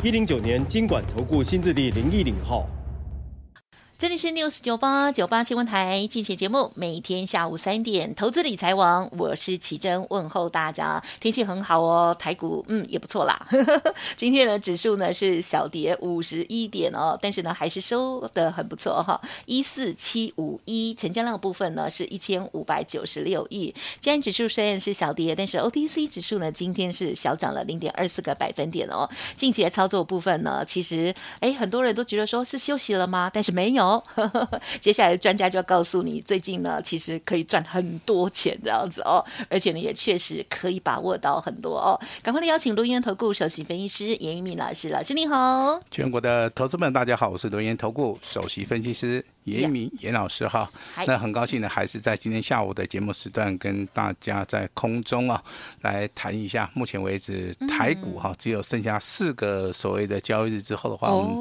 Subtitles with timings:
[0.00, 2.68] 一零九年金管投顾新字第零一零号。
[3.98, 11.02] 这里是 News 九八九八新闻台，进行节目，每天下午三点，投资理财王，我是奇珍，问候大家。
[11.18, 13.48] 天气很好哦，台股嗯也不错啦。
[14.16, 23.74] 今天的指数呢是小跌五十一点哦，但是呢还是收得很不错哈，一四七五一，成交量部分呢是一千五百九十六亿。
[23.98, 29.10] 今天指数虽然是小跌，但是 OTC 指数呢今天是小涨了零点二四个百分点哦。
[29.34, 33.28] 近期的操作部分呢，其实哎很多人都觉得说是休息了吗？
[33.34, 33.87] 但是没有。
[34.80, 41.98] 接下来专家就要告诉你，最近呢，其实可以赚很多钱这样子哦，而且呢，也确实可以把握到很多哦。
[42.22, 45.80] 赶快来邀请轮源投顾首席分析师严一敏老师，老师你好。
[45.90, 49.24] 全国的投资们，大家好，我是轮源投顾首席分析师。
[49.44, 50.70] 严一民严老师哈，
[51.06, 55.42] 那很高兴呢，还是在今天下午的节目时段跟大家在空中啊
[55.80, 56.70] 来谈一下。
[56.74, 61.32] 目前为止，台股哈只有剩下四个所谓的交易日之后的话，我们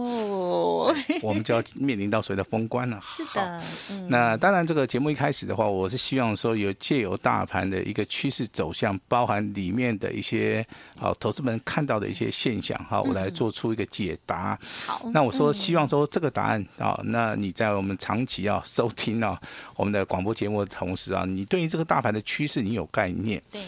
[1.22, 3.00] 我们就要面临到所谓的封关了。
[3.04, 3.62] 是的，
[4.10, 10.66] 那当然这个节目一开始的话，我是希望说有借由大盘的一个趋势走向，包含里面的一些
[10.98, 14.58] 好投资们看到的一些现象哈，我来做出一个解答。
[14.86, 17.98] 好，那我说希望说这个答案啊，那你在我们。
[18.00, 19.38] 长期啊收听啊
[19.76, 23.42] 我们的广播节目的同时啊，你对于这个大盘的趋势你有概念。
[23.52, 23.60] 对。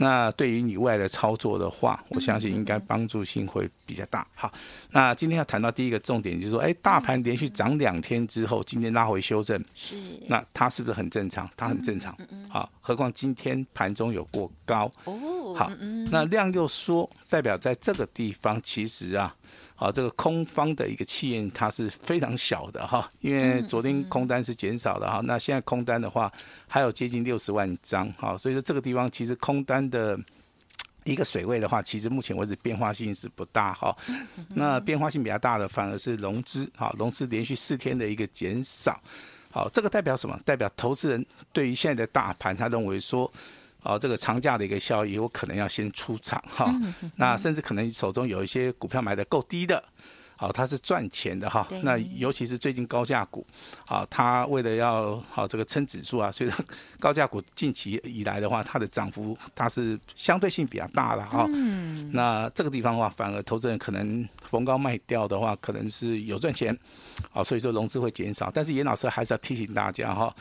[0.00, 4.26] 那对于你未来的操作的话，我相信应该帮助性会比较大。
[4.34, 4.50] 好，
[4.92, 9.94] 那今天要谈到第一个重点就是说，哎，大盘连续涨两天之后，今天拉回修正，是。
[10.26, 11.46] 那它是不是很正常？
[11.54, 12.16] 它很正常。
[12.48, 14.90] 好，何况今天盘中有过高。
[15.04, 15.14] 哦。
[15.60, 15.70] 好，
[16.10, 19.36] 那量又缩，代表在这个地方其实啊。
[19.74, 26.30] 好，这个空方的一个气焰它是非常小的哈，因为昨天空单是减少的哈，那现在空单的话
[26.66, 30.18] 还有接近六十万张哈，所以说这个地方其实空单的
[31.04, 33.94] 一个水位的话，其实目前为止变化性是不大哈。
[34.50, 39.00] 那变化性比较大的反而是融资哈，融资连续四天的一个减少，
[39.50, 40.38] 好，这个代表什么？
[40.44, 43.30] 代表投资人对于现在的大盘，他认为说。
[43.82, 46.74] 哦，这个长假的一个效益，我可能要先出场哈。
[47.16, 49.82] 那甚至可能手中有一些股票买的够低的，
[50.36, 51.66] 好，它是赚钱的哈。
[51.82, 53.46] 那尤其是最近高价股，
[53.86, 56.50] 好，它为了要好这个撑指数啊，所以
[57.00, 61.46] 高价股近期以来的话，它的涨幅它是相对性比较大的哈。
[62.12, 66.76] 那这个地方的话，反而投资人可能逢高卖掉的话，可能是有赚钱，
[67.30, 68.50] 好，所以说融资会减少。
[68.52, 70.34] 但是严老师还是要提醒大家哈，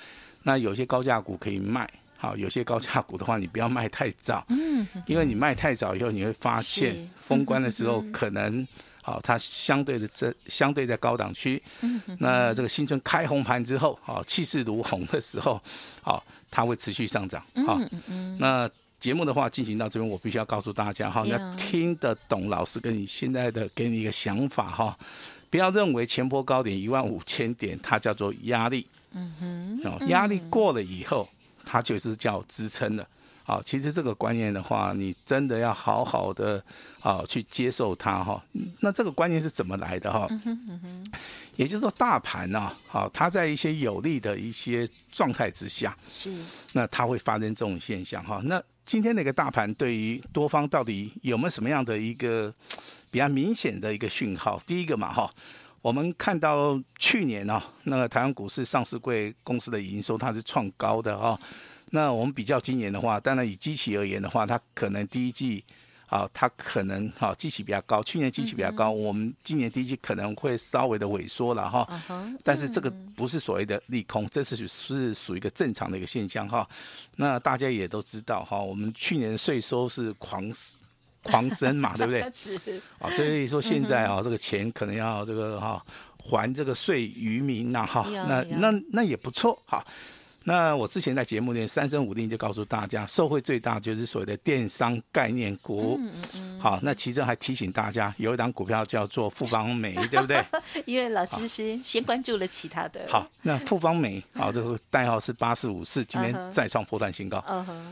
[0.44, 1.90] 那有些高价股可以卖。
[2.22, 8.68] 好，有些高价股的话，你不要卖太早，嗯，因为你卖太早以后，你会发现封关的时候可能，
[9.02, 15.62] 好，它相对的这相对在高档区，嗯，那这个新春开红盘之后，好，气势如虹的时候，
[16.02, 16.22] 好，
[16.52, 17.80] 它会持续上涨，好，
[18.38, 18.70] 那
[19.00, 25.00] 节目的话进行到这边，我必须要告诉大家哈，你要听得懂老师跟你现在的给你一个想法哈，
[25.50, 31.26] 不要认为前波高点一万五千点它叫做压力，嗯哼，压力过了以后。
[31.72, 33.08] 它就是叫支撑的，
[33.44, 36.64] 好，其实这个观念的话，你真的要好好的
[37.00, 38.44] 啊去接受它哈。
[38.80, 40.28] 那这个观念是怎么来的哈？
[41.58, 46.34] 也就是说，大盘呢，好，它在一些有利的一些状态之下，是，
[46.74, 48.42] 那它会发生这种现象哈。
[48.46, 52.52] 那今天那个大盘对于多方到底有没有什么样的一个
[53.12, 54.60] 比较明显的一个讯号？
[54.66, 55.32] 第一个嘛哈。
[55.82, 61.40] 我们看到去年呢、哦，那个台湾股市上市柜公司的营收它是创高的啊、哦。
[61.92, 65.64] 那我们比较今年的话，当然以基期而言的话，它可能第一季
[66.08, 71.88] 啊，它可能哈基期比较高，去年基期比较高，我们今年第一季可能会稍微的萎缩了哈。
[72.44, 76.68] 但是这个不是所谓的利空，这是是属于一个正常的一个现象哈。
[77.16, 80.78] 那大家也都知道哈，我们去年的税收是狂死。
[81.30, 82.22] 狂增嘛，对不对？
[83.00, 85.84] 啊，所以说现在啊，这个钱可能要这个哈
[86.18, 89.86] 还这个税于民呐哈，那那那也不错哈。
[90.46, 96.00] 那我之前在节目里三生五令就告诉大家，受惠最大就是所谓的电商概念股。
[96.02, 96.60] 嗯嗯。
[96.60, 100.44] 好，那其中还提醒大家，有一档股票叫做富邦美， 对不对？
[100.86, 103.06] 因为老师先先关注了其他的。
[103.10, 107.38] 好，那富邦美，好，这个代号是八四五四，今天再创破断新高。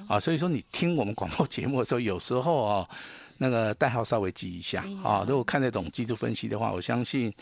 [0.08, 2.90] 啊，所以说你听我们广播节目的时候，有时候哦。
[3.38, 5.26] 那个代号稍微记一下啊。
[5.28, 7.34] 如果看得懂技术分析的话，我相信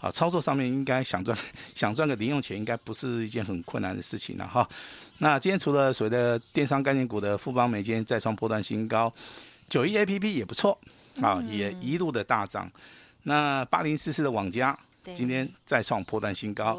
[0.00, 1.36] 啊，操作上面应该想赚
[1.74, 4.68] 想赚个零用钱，应该不是一件很困难的事情了哈。
[5.18, 9.12] 那今天除了所谓的电商概念股的富邦美，今天再创波段新高，
[9.68, 10.76] 九一 A P P 也不错
[11.20, 12.70] 啊，也一路的大涨。
[13.22, 14.76] 那八零四四的网家
[15.14, 16.74] 今天再创波段新高，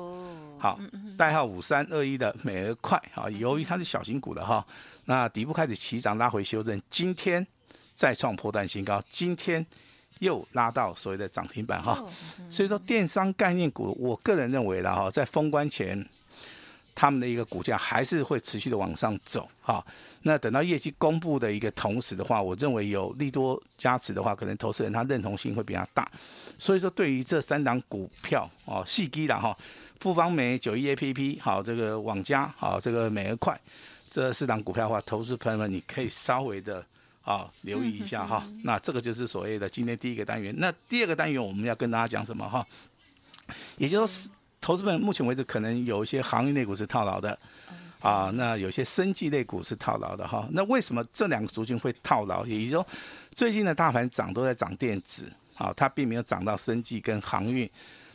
[0.60, 0.78] 好，
[1.18, 4.66] 代号五三二一的美而快啊，由于它是小型股的哈，
[5.06, 7.46] 那底部开始起涨，拉回修正，今天
[7.96, 9.66] 再创破断新高，今天
[10.20, 12.04] 又拉到所谓的涨停板哈，
[12.50, 16.06] 所以说电商概念股，我个人认为的哈，在封关前。
[16.96, 19.84] 他们的一个股价还是会持续的往上走，哈。
[20.22, 26.08] 那等到业绩公布的一个同时的话，我认为有利多加持的话，可能投资人他认同性会比较大。
[26.60, 29.58] 所以说，对于这三档股票哦，细基的哈，
[30.02, 33.60] 富邦美、九一 A P P，好，这个网加，好，这个美而快，
[34.12, 36.86] 这四档股票的话，投资朋友们你可以稍微的
[37.24, 38.44] 啊留意一下哈。
[38.64, 40.54] 那这个就是所谓的今天第一个单元。
[40.58, 42.66] 那第二个单元我们要跟大家讲什么哈？
[43.78, 44.30] 也就是。
[44.66, 47.38] 投资们目前为止可能有一些航运类股是套牢的，
[48.00, 50.48] 啊，那有些生技类股是套牢的哈。
[50.54, 52.46] 那为什么这两个族群会套牢？
[52.46, 52.88] 也就是说，
[53.36, 57.70] 最近的大盘涨都在涨电子，啊，它并没有涨到生技跟航运。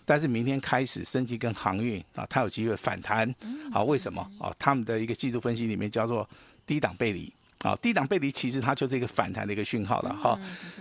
[0.06, 3.28] 但是明天开始，生技跟航运啊，它有机会反弹。
[3.70, 4.26] 啊，为什么？
[4.40, 6.26] 啊，他们的一个技术分析里面叫做
[6.64, 7.30] 低档背离。
[7.62, 10.38] 啊，低档背离其实它就是一个反弹的一个讯号了哈。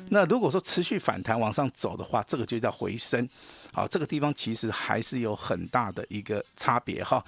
[0.10, 3.28] 那如果说持续反弹往上走的话，这个就叫回升。
[3.74, 7.24] 好，这个地方其实还是有很大的一个差别哈。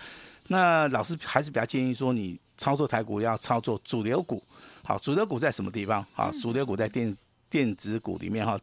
[0.50, 4.44] 那老师还是比较建议说，你操作台股要操作主流股。
[4.84, 6.06] 好，主流股在什么地方？
[6.14, 7.18] 好，主流股在电
[7.50, 8.56] 电子股里面哈。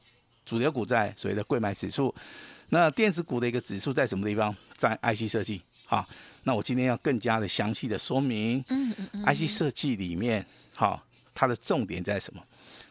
[0.45, 2.15] 主流股在所谓的贵买指数。
[2.69, 4.55] 那电子股的一个指数在什么地方？
[4.77, 5.61] 在 IC 设计。
[5.85, 6.07] 好，
[6.45, 8.65] 那我今天要更加的详细的说明。
[8.69, 9.25] 嗯嗯嗯。
[9.25, 10.47] IC 设计里面。
[10.77, 11.03] 好，
[11.35, 12.41] 它的重点在什么？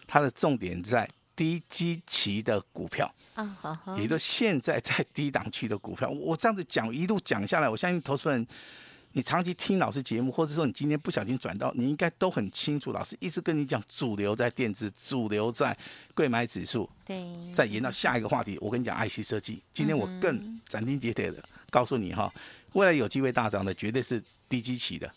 [0.08, 6.10] 它的重点在低基期的股票啊，好，好，也就现在在低档区的股票。
[6.10, 8.46] 我这样子讲一路讲下来，我相信投资人，
[9.14, 15.78] 你长期听老师节目，或者说你今天不小心转到，你应该都很清楚，老师一直跟你讲，主流在电子，主流在
[16.14, 16.90] 贵买指数。
[17.06, 17.24] 对。
[17.54, 19.62] 再延到下一个话题，我跟你讲 IC 设计。
[19.74, 22.32] 今天我更斩钉截铁的告诉你哈，
[22.74, 25.12] 未来有机会大涨的，绝对是低基期的。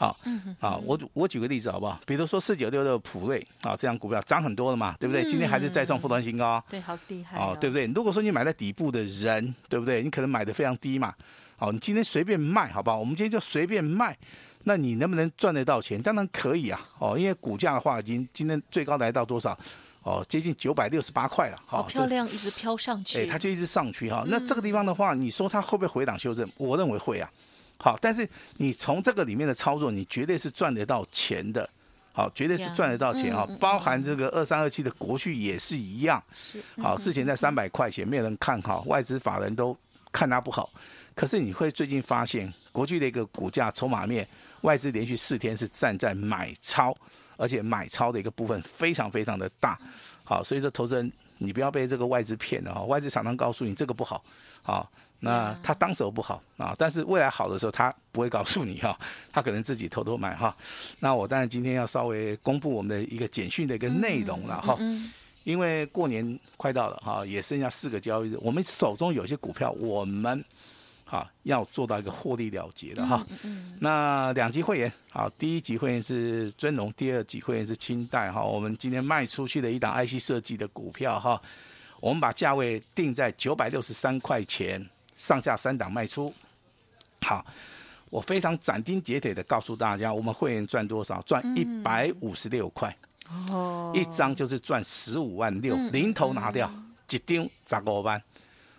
[0.00, 0.16] 好，
[0.60, 2.00] 啊，我我举个例子好不好？
[2.06, 5.22] 比如说四九六六普瑞啊，这张股票涨很多了嘛，对不对？
[5.26, 7.84] 今天还是再创波段新高，对，好厉害哦，对不对？
[7.88, 10.02] 如果说你买在底部的人，对不对？
[10.02, 11.12] 你可能买的非常低嘛，
[11.58, 12.98] 好，你今天随便卖，好不好？
[12.98, 14.16] 我们今天就随便卖，
[14.64, 16.00] 那你能不能赚得到钱？
[16.00, 19.54] 当然可以啊，哦，因为股价的话，已经今天最高来到多少？
[20.02, 24.24] 哦，接近九百六十八块了，好漂亮，一直飘上去，哎，它就一直上去哈。
[24.28, 26.50] 那这个地方的话，你说它会不会回档修正？
[26.56, 27.30] 我认为会啊。
[27.82, 28.28] 好，但是
[28.58, 31.66] 你从这个里面的操作，你绝对是赚得到钱的，
[32.12, 33.48] 好，绝对是赚得到钱啊！
[33.58, 39.74] 包含这个二三二七的国旭也是一样，是好，之前在三百块钱没有人看好，外资法人都
[40.12, 40.70] 看它不好，
[41.14, 44.28] 可是你会最近发现国巨的一个股价筹码面，
[44.60, 46.94] 外资连续四天是站在买超，
[47.38, 49.78] 而且买超的一个部分非常非常的大，
[50.22, 52.82] 好，所以说投资人你不要被这个外资骗了啊！
[52.82, 54.22] 外资常常告诉你这个不好，
[54.62, 54.92] 好。
[55.22, 58.98] 那他当时候不好啊，但是未来好的时候他不会告诉你哈，
[59.30, 60.56] 他可能自己偷偷买哈。
[61.00, 64.78] 那我当然今天要稍微公布我们的一个简讯的一个内容了哈，
[65.44, 70.42] 因为过年快到了哈，也剩下四个交易日，我们手中有些股票我们
[71.04, 73.26] 哈要做到一个获利了结的哈。
[73.80, 78.42] 那两级会员好，第一级会员是尊龙，第二级会员是清代哈。
[78.42, 81.38] 我们今天卖出去的一档 IC 设计的股票哈，
[82.00, 84.88] 我们把价位定在九百六十三块钱。
[85.20, 86.32] 上下三档卖出，
[87.20, 87.44] 好，
[88.08, 91.20] 我非常斩钉截铁的告诉大家，我们会员赚多少？
[91.22, 92.96] 赚一百五十六块，
[93.50, 96.72] 哦，一张就是赚十五万六，零头拿掉，
[97.10, 98.20] 一丢砸个万，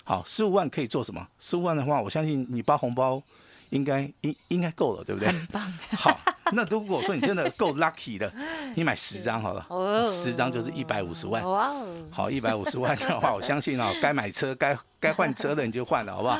[0.03, 1.25] 好，十五万可以做什么？
[1.39, 3.21] 十五万的话，我相信你包红包
[3.69, 5.31] 应该应应该够了，对不对？
[5.31, 5.71] 很棒。
[5.91, 6.19] 好，
[6.53, 8.31] 那如果说你真的够 lucky 的，
[8.75, 14.77] 你买十张好了，哦，十张就是一百五十万，哇哦，好，一百五十万的话，我相信啊， 该买车该。
[15.01, 16.39] 该换车的你就换了，好不好？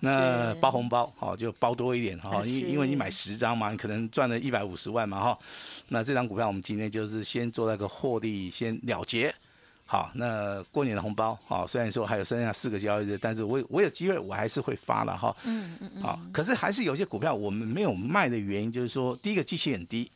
[0.00, 5.38] 那包红包，好，就包多一点，哈，因因为你买十张嘛，你可能赚了一百五十万嘛，哈。
[5.90, 9.32] 那这张股票我们今天就是先做那个获利，先了结。
[9.92, 15.36] 好，那过年的红包，好，虽然说还有剩下四个交易日，但是我我有机会我还是会发了，哈。
[15.44, 16.02] 嗯嗯嗯。
[16.02, 20.10] 好，可是还是有些股票我们没有卖的原因，就是说，第一个机器很低，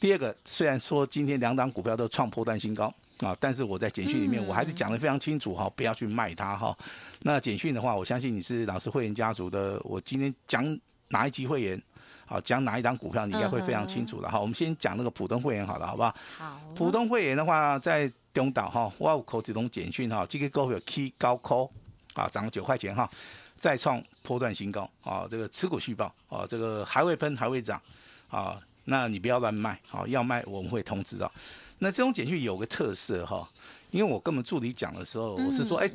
[0.00, 2.92] 第二个虽然说今天两档股票都创破段新高。
[3.18, 3.36] 啊！
[3.40, 6.76] 但是我在简讯里面我还是讲的非常清楚哈，不要去卖它哈。
[7.22, 10.78] 那简讯的话，我相信你是老师会员家族的，我今天讲
[11.08, 11.82] 哪一级会员，
[12.26, 14.40] 好，讲哪一档股票，你应该会非常清楚的哈。
[14.40, 16.14] 我们先讲那个普通会员好了，好不好？
[16.38, 16.60] 好。
[16.76, 21.68] 普通会员的话，在中岛哈，我有口这种简讯哈，这个股票 K 高空
[22.14, 23.10] 啊，涨了九块钱哈，
[23.58, 27.80] 再创波段新高啊，这个持股续报啊，这个还会喷还会涨
[28.30, 31.30] 啊，那你不要乱卖啊，要卖我们会通知啊。
[31.78, 33.48] 那这种简讯有个特色哈，
[33.90, 35.90] 因为我跟我们助理讲的时候，我是说哎，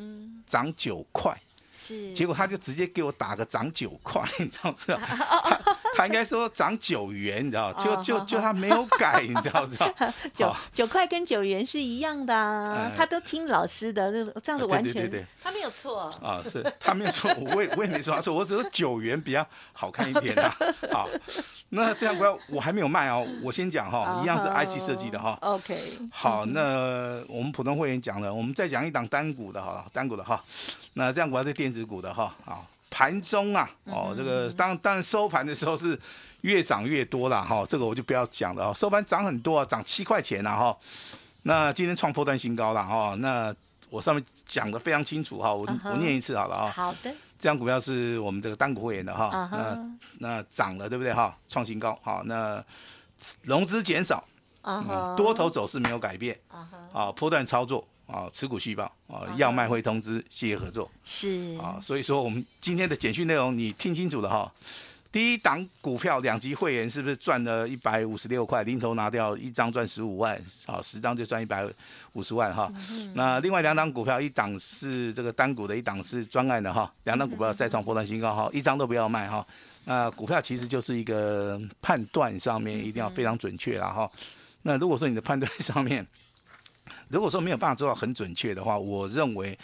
[0.47, 1.37] 涨九块。
[1.75, 4.99] 是，结果他就直接给我打个涨九块，你知道不知道？
[6.05, 7.71] 应该说涨九元，你知道？
[7.73, 9.93] 就就就他没有改，你知道不知道？
[10.33, 15.09] 九九块跟九元是一样的，啊，他都听老师的，这样子完全
[15.41, 20.55] 他没有错啊，是他没有错， 我也我也没说他错，我只是九元比较好看一点啊。
[20.91, 21.09] 好，
[21.69, 25.37] 那这样不要，我还没有卖哦，我先讲哈，一样是 IC 设计的哈。
[25.41, 25.77] OK，
[26.11, 30.43] 好，那我们普通会员讲了，我们再讲一档单股的哈，单股的哈。
[30.95, 32.61] 那这样我要是电子股的哈，啊，
[32.93, 35.99] 盘中啊，哦，这个当当然收盘的时候是
[36.41, 40.77] 越涨越多了哈，这个我就不要讲了，收盘涨很多啊，涨七块钱了哈。
[41.41, 43.51] 那今天创波段新高了哈，那
[43.89, 46.69] 我上面讲的非常清楚哈，我我念一次好了啊。
[46.69, 47.11] 好的。
[47.39, 51.35] 这张股票是我们这个单股会员的哈，那那涨了对不对哈？
[51.49, 52.63] 创新高好，那
[53.41, 54.23] 融资减少，
[55.17, 56.39] 多头走势没有改变，
[56.93, 57.85] 啊，波段操作。
[58.13, 64.51] 啊，持股续报啊，要卖会通知，谢谢合作是啊，所以说我们今天的简讯内容你听清楚了哈。
[65.11, 68.63] 第一档股票两级会员是不是赚了一百五十六块？
[68.63, 71.67] 零头拿掉一张赚十五万，好，十张就赚一百
[72.13, 72.71] 五十万哈。
[73.13, 76.91] 那另外两档股票，一档是这个单股的，一档是专案的哈。
[77.03, 79.45] 两档股票再创波段新高哈，一张都不要卖哈。
[79.85, 84.09] 那股票其实就是一个判断上面一定要非常准确了哈。
[84.63, 86.03] 那如果说你的判断上面，
[87.09, 89.57] 如果说没有办法做到很准确的话，我认为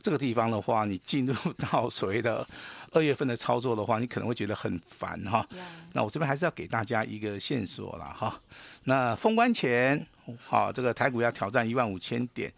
[0.00, 2.46] 这个地方的话，你进入 到所谓的
[2.92, 5.46] 二月份的操作的话，你可能会觉得很烦哈。
[5.92, 8.40] 那我这边还是要给大家一个线索了哈。
[8.84, 10.06] 那封关前，
[10.46, 12.52] 好，这个台股要挑战一万五千点。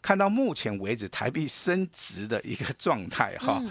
[0.00, 3.62] 看到目前为止台币升值的一个状态哈，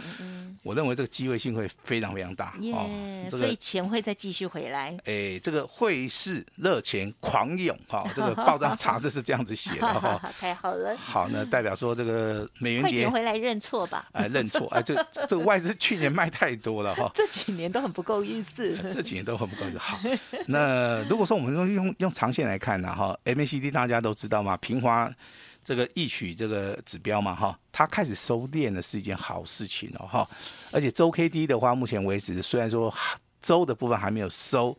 [0.63, 4.97] 我认为这个机会性会非常非常大哦，所以钱会再继续回来。
[5.05, 10.19] 哎，这个汇市热钱狂涌哈， 这个报章杂志是这样子写的哈。
[10.39, 10.95] 太好了。
[10.97, 14.07] 好，那代表说这个美元跌回来认错吧。
[14.11, 14.95] 哎，认错哎，这
[15.27, 17.09] 这个外资去年卖太多了哈。
[17.15, 18.77] 这几年都很不够意思。
[18.91, 19.77] 这几年都很不够意思。
[19.77, 19.97] 好，
[20.47, 25.09] 那如果说我们用用用长线来看呢哈，MACD 大家都知道嘛，平滑。
[25.67, 30.29] 这个一取这个指标嘛，哈，它开始收敛的是一件好事情哦，哈，
[30.71, 32.93] 而且周 K D 的话，目前为止虽然说
[33.41, 34.73] 周的部分还没有收，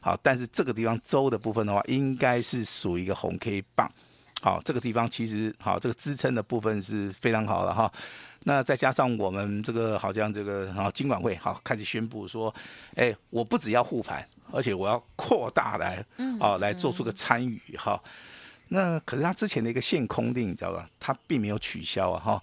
[0.00, 3.90] 好，但是这个地方周的部分的话，应该是属于一个红 K 棒，
[4.42, 7.90] 好，这个地方其实好，这个支撑的部分是非常好的哈。
[8.40, 12.54] 那再加上我们这个好像这个啊，金管会好开始宣布说，
[12.96, 14.22] 哎，我不只要护盘，
[14.52, 16.04] 而且我要扩大来，
[16.38, 17.98] 啊，来做出个参与哈。
[18.68, 20.88] 那可是他之前的一个限空令，你知道吧？
[20.98, 22.42] 他并没有取消啊，哈，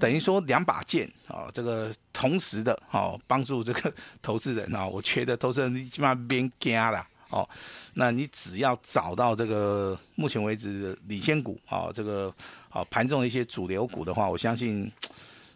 [0.00, 7.48] 等于说两把剑啊，这个同时的哦，帮助这个投资人啊，我觉得投资人你起码别惊了哦。
[7.94, 12.32] 那你只要找到这个目前为止的领先股啊，这个
[12.70, 14.90] 啊盘中的一些主流股的话，我相信。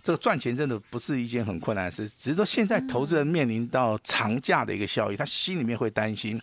[0.02, 6.40] 这个赚钱真的不是一件很困难的事，只是说现在投资人面临到长假的一个效益，他心里面会担心，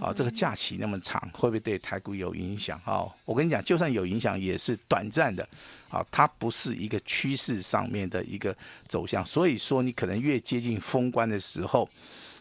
[0.00, 2.80] 啊，这个假期那么长，会不会对台股有影响？
[2.84, 5.46] 啊，我跟你讲，就算有影响，也是短暂的，
[5.88, 11.88] 啊，它不是一个趋势上面的一个走向，所以说你可能越接近封关的时候，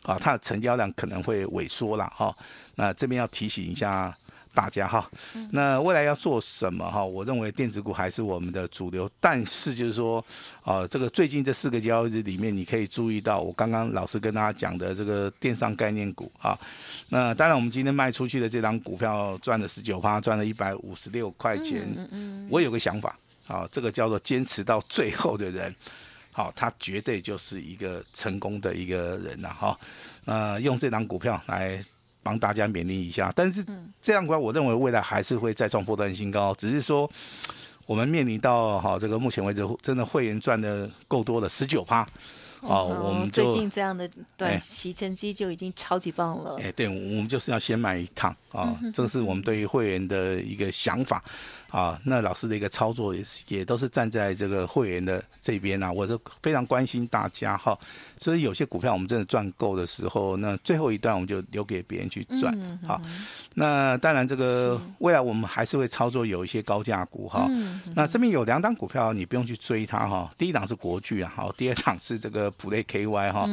[0.04, 2.32] 啊，它的成交量可能会萎缩了，哈，
[2.75, 4.16] 那这边要提醒一下。
[4.56, 5.12] 大家哈，
[5.52, 7.04] 那未来要做什么哈？
[7.04, 10.24] 我认为电子股还是我们的主流，但是就是说，
[10.64, 16.58] 啊，这个最近这四个交易日里面，你可以注意到我刚刚老师跟大家讲的这个电商概念股啊。
[17.10, 21.86] 那当然，我们今天卖出去的这张股票赚了十九趴，赚了一百五十六块钱。
[22.50, 25.76] 我有个想法啊，这个叫做坚持到最后的人，
[26.32, 29.78] 好，他绝对就是一个成功的一个人了哈。
[30.24, 31.84] 那用这张股票来。
[32.25, 33.63] 帮大家勉励一下，但是
[34.01, 37.08] 这样的话，我认为未来还是会再创波段新高，只是说
[37.86, 42.03] 我们面临到哈这个目前为止真的会员赚的够多了十九趴，
[42.62, 46.58] 哦，我们最近这样的短期成绩就已经超级棒了。
[46.60, 51.24] 哎，对，我们就是要先买一趟啊，这个是我们对于会员的一个想法。
[51.72, 57.78] 啊，那老师的一个操作也是，也都是站在这个会员的这边啊，我都非常关心大家哈。
[58.18, 62.80] 所以有些股票我们真的赚够的时候，那最后一段我们就留给别人去赚。
[62.88, 63.02] 好，
[63.56, 67.46] 那当然这个未来我们还是会操作有一些高价股哈。
[67.94, 70.32] 那这边有两档股票，你不用去追它哈。
[70.38, 73.50] 第一档是国巨啊，好，第二档是这个普瑞 KY 哈。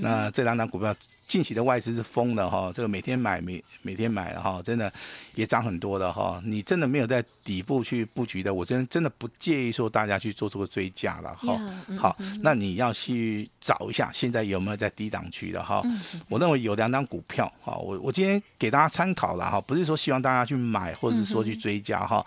[0.00, 0.94] 那这两档股票
[1.26, 4.92] 近期的外资是疯了哈，这个每天买每每天买哈，真的
[5.34, 6.42] 也涨很多的哈。
[6.44, 11.60] 你真的没有在底部去布局的，我真真的不建议说大家去做这个追加了哈。
[11.98, 15.82] 好，那你要去找一下现在有没有在低档区的哈。
[16.28, 22.24] 我认为有两档股票哈，我我今天给大家参考了哈，不是说希望大家去买或者是说去追加哈。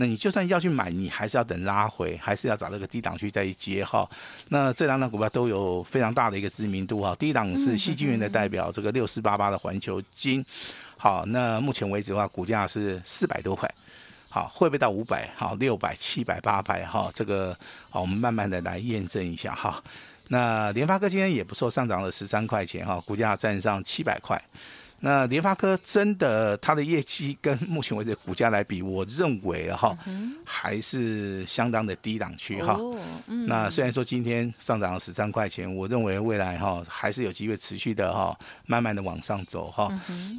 [0.00, 4.08] 那你就算要去买，你还是要等拉回，还是要找这个低档区再去接哈。
[4.48, 7.16] 那这两档股票都有非常大的一个知名度哈。
[7.16, 10.44] 第一档是矽晶圆的代表，这个六四八八的环球金。
[10.96, 13.68] 好，那目前为止的话，股价是四百多块。
[14.28, 15.28] 好，会不会到五百？
[15.34, 16.86] 好，六百、七百、八百？
[16.86, 17.56] 哈，这个
[17.90, 19.82] 好，我们慢慢的来验证一下哈。
[20.28, 24.40] 那联发科今天也不错，上涨了十三块钱哈，股价站上七百块。
[25.00, 29.96] 那联发科真的它的业绩跟目前为止的股价来比，我认为哈
[30.44, 32.76] 还是相当的低档区哈。
[33.46, 38.36] 那虽然说今天上涨了十三块钱，我认为未来哈还是有机会持续的哈
[38.66, 39.88] 慢慢的往上走哈。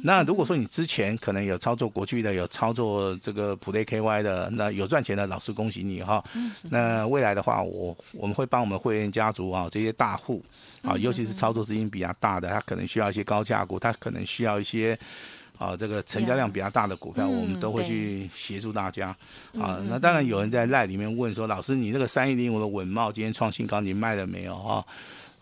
[0.02, 6.22] 那如果说你之前可能有操作国巨的，有操作这个普瑞 KY 的，那有赚钱的，老师恭喜你哈。
[6.64, 10.44] 那未来的话，我我们会帮我们会员家族啊这些大户
[10.82, 14.49] 啊，尤其是操作资金比较大的，他可能需要一些高价股，他可能需要。
[14.50, 14.98] 要一些
[15.58, 19.14] 啊，这个成交量比较大的股票，我们都会去协助大家
[19.58, 19.78] 啊。
[19.88, 24.84] 那当然有人在赖里面问说：“老师，你那个三一零五的稳茂今天创新高，你卖了没有？”哈，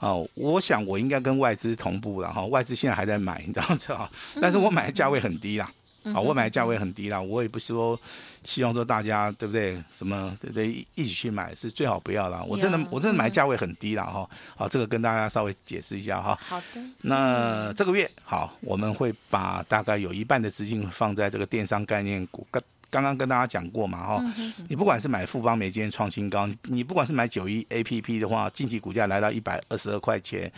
[0.01, 2.45] 哦，我想我应该跟外资同步了哈。
[2.47, 4.11] 外资现在还在买，你知道吗？
[4.43, 5.73] 但是我买的价位很低啦。
[6.13, 7.99] 好，我买的价位很低啦，我也不是说
[8.45, 9.83] 希望说大家对不对？
[9.95, 10.87] 什么对不对？
[10.95, 12.43] 一起去买是最好不要啦。
[12.47, 14.29] 我真的我真的买价位很低啦哈。
[14.57, 16.39] 好，这个跟大家稍微解释一下哈。
[16.41, 16.81] 好的。
[17.03, 22.47] 那这个月好，我们会把大概有一半的资金放在这个电商概念股。
[22.91, 24.35] 刚刚刚跟大家讲过嘛哈。
[24.69, 30.51] 你不管是买富邦美今天创新高，你不管是买九一 A P P 的话，近期股价来到一百二十二块钱。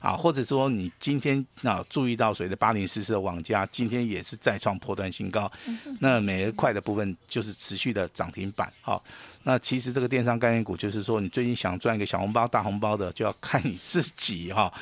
[0.00, 5.50] 啊，或者说你今天啊注意到谁的八零四四的网家，今天也是再创破断新高，
[5.98, 8.72] 那每一块的部分就是持续的涨停板。
[8.80, 9.02] 好，
[9.42, 14.72] 那其实这个电商概念股就是说，你最近想赚一个小红包、大红包的，就要看你自己哈，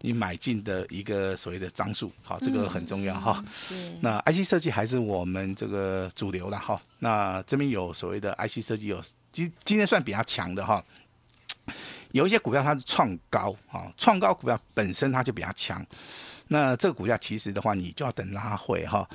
[0.00, 3.44] 你买进的一个所谓的张数，好，这个很重要哈。
[3.52, 3.74] 是。
[4.00, 6.80] 那 IC 设计还是我们这个主流的哈。
[7.00, 10.84] 那这边有所谓的 IC 设计有今今天算比较强的哈。
[12.12, 15.84] 有一些股票它是创高啊，创高股票本身它就比较强。
[16.46, 19.06] 那这个股价其实的话，你就要等拉回哈。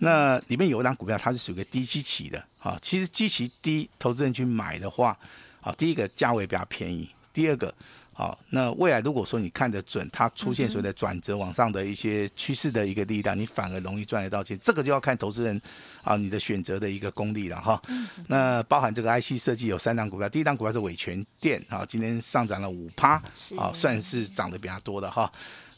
[0.00, 2.78] 那里面有一档股票，它是属于个低基期的啊。
[2.82, 5.18] 其实基期低，投资人去买的话，
[5.60, 7.74] 啊，第一个价位比较便宜，第二个。
[8.18, 14.58] 好，那未来如果说你看得准，它出现所谓的转折往上的一些趋势的一个力量，你反而容易赚得到钱。
[14.62, 15.60] 这个就要看投资人
[16.02, 17.78] 啊，你的选择的一个功力了哈。
[18.26, 23.22] 那包含这个 IC 设计有三档股票，第一档股票是伟全电，啊，今天上涨了五趴，
[23.58, 25.30] 啊，算是涨得比较多的哈。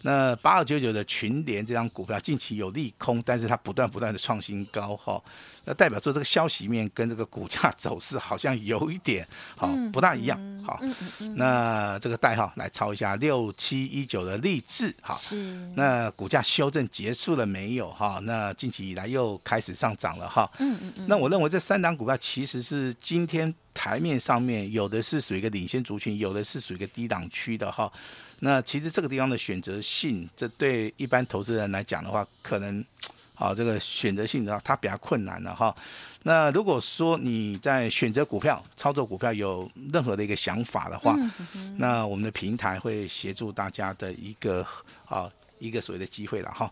[0.03, 5.21] 那八二九九的群联这张股票近期有利空，但是它不断不断的创新高哈。
[5.65, 10.81] 那代表说这个消息面跟这个股价 走势好像有一点好不大一样好，
[11.37, 15.19] 那这个代号来抄一下六七一九的力智好，
[15.75, 18.19] 那股价修正结束了没有哈？
[18.23, 20.51] 那近期以来又开始上涨了哈。
[21.07, 27.91] 那我认为这三档股票其实是今天台面上面有的是属于一个领先族群，有的是属于一个低档区的哈。
[28.41, 32.85] 那其实这个地方的选择性，这对一般投资人来讲的话，可能。
[33.38, 35.73] 啊，这个选择性的话，它比较困难了哈。
[36.25, 41.17] 那如果说你在选择股票、操作股票有任何的一个想法的话，
[41.77, 44.67] 那我们的平台会协助大家的一个
[45.07, 46.69] 啊一个所谓的机会了哈。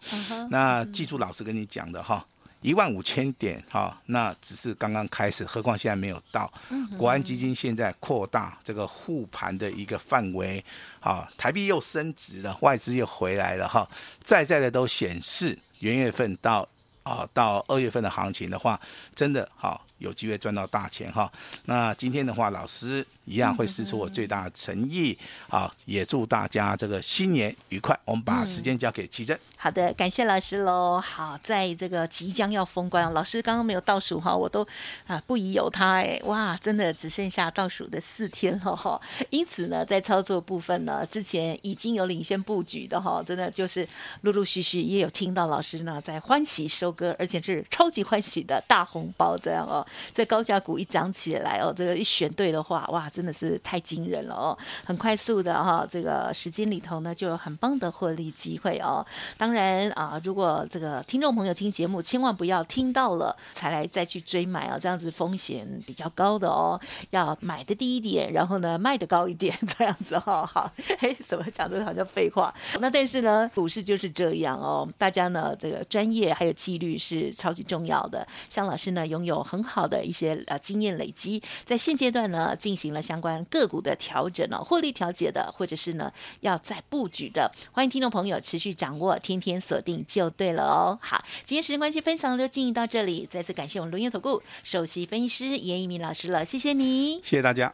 [0.50, 2.26] 那记住老师跟你讲的哈，
[2.60, 6.52] 一万五千点哈，那只是刚刚开始，何况现在没有到。
[6.98, 10.64] 国安基金现在扩大这个护盘的一个范围，
[11.00, 13.88] 啊，台币又升值了，外资又回来了哈，
[14.24, 15.58] 在在的都显示。
[15.80, 16.66] 元月份到
[17.06, 18.78] 啊，到二月份的行情的话，
[19.14, 19.80] 真的好。
[19.98, 21.32] 有机会赚到大钱哈，
[21.64, 25.16] 那今天的话，老师一样会试出我最大的诚意
[25.48, 27.98] 啊，也祝大家这个新年愉快。
[28.04, 29.38] 我们把时间交给琦蓁。
[29.56, 31.00] 好的，感谢老师喽。
[31.00, 34.62] 好，在这个即将要封关，老师刚刚没有倒数哈，我都
[35.06, 39.00] 啊不疑有他哎，哇，真的只剩下倒数的四天了哈。
[39.30, 43.88] 因此呢，在操作部分呢，之前已经有领先布局的哈，真的就是
[44.20, 49.86] 陆陆续续也有听到老师呢在欢喜收哥，而且是超级欢喜的大红包这样哦。
[50.12, 54.58] 这高价股一涨起来哦，这个一选对的话，哇，真的是太惊人了哦！
[54.84, 59.04] 很快速的哈、这个时间里头呢，就有很棒的获利机会哦。
[59.36, 66.80] 当然啊，如果这个听众朋友听节目，千万不要听到了才来再去追买、哦，这样子风险比较高的哦。
[67.10, 70.46] 要买的低一点，然后呢卖的高一点，这样子哈、哦。
[70.46, 72.54] 好，嘿，怎么讲的好像废话？
[72.80, 74.88] 那但是呢，股市就是这样哦。
[74.96, 78.28] 大家呢，这个专业还有纪律是超级重要的。
[78.50, 90.98] 向老师呢，拥有很好的一些呃经验累积，在现阶段呢，进行了相关个股的调整哦，获利调节的，或者是呢要再布局的，欢迎听众朋友持续掌握，天天锁定就对了哦。
[91.00, 97.72] 好，今天时间关系，分享就进行到这里，再次感谢我们伦元投顾首席分析师严一鸣老师了，谢谢你，谢谢大家。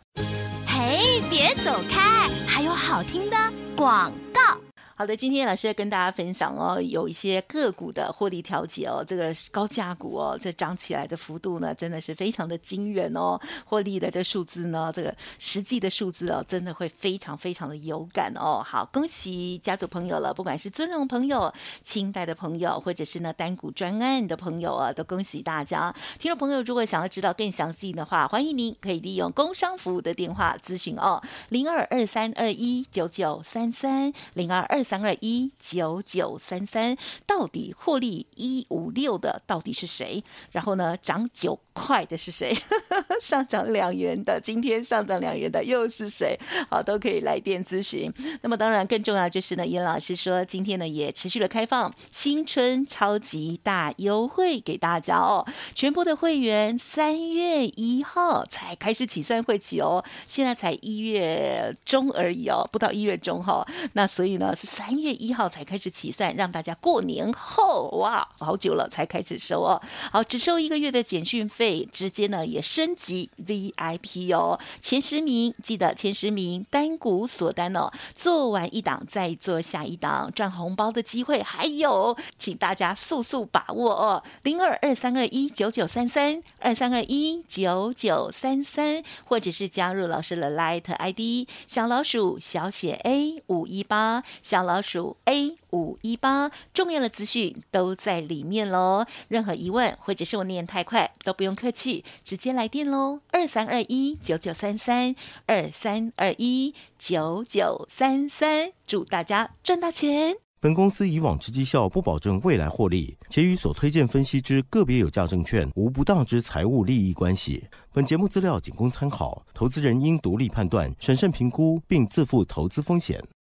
[0.66, 3.36] 嘿，别走开，还有好听的
[3.74, 4.61] 广告。
[4.94, 18.62] 好的，今天老师要跟大家分享哦，有一些个股的获利调节哦，这个高价股哦，这涨起来的幅度呢，真的是非常的惊人哦，获利的这数字呢，这个实际的数字哦，真的会非常非常的有感哦。
[18.62, 21.52] 好，恭喜家族朋友了，不管是尊荣朋友、
[21.82, 25.92] 清代的朋友，或者是呢单股专案的朋友啊，都恭喜大家。
[26.18, 34.81] 听众朋友，如果想要知道更详细的话，欢迎您可以利用工商服务的电话咨询哦，零二二三二一九九三三零二二。
[34.82, 40.22] 三二一九九三三，到底获利一五六的到底是谁？
[40.50, 42.52] 然后呢，涨九块的是谁？
[43.20, 46.38] 上涨两元的，今天上涨两元的又是谁？
[46.68, 48.12] 好，都可以来电咨询。
[48.40, 64.71] 那么当然更重要就是呢，颜老师说今天呢也持续的开放新春超级大优惠给大家哦，全部的会员三月一号才开始起算会期哦，现在才一月中而已哦，不到一月中哈、那所以呢是。
[64.72, 69.78] 三月一号才开始起算，让大家过年后哇，好久了才开始收哦。
[70.10, 74.58] 好，只收一个月的简讯费，直接呢也升级 VIP 哦。
[74.80, 84.24] 前十名记得前十名单股锁单哦，做完一档再做下一档赚红包的机会还有，请大家速速把握哦。
[84.42, 94.82] 零二二三二一九九三三二三二一九九三三，或者是加入老师的 Light ID 小老鼠小写 A 五一八小老。
[94.82, 99.06] 鼠 A 五一八，重要的资讯都在里面喽。
[99.28, 103.20] 任何疑问或者是我念太快，都不用客气，直接来电喽。
[103.30, 105.14] 二三二一九九三三，
[105.46, 110.34] 二三二一九九三三，祝大家赚大钱。
[110.60, 117.64] 本公司以往之绩效不保证未来获利，且与所推荐分析之个别有价证券无不当之财务利益关系。
[117.92, 123.22] 本节目资料仅供参考，投资人应独立判断、审慎评估，并自负投资风险。